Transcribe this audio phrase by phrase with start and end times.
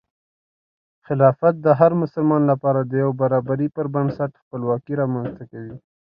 [1.05, 5.75] خلافت د هر مسلمان لپاره د یو برابري پر بنسټ خپلواکي رامنځته کوي.